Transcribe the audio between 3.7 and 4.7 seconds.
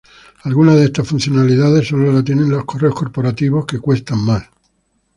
cuestan mas.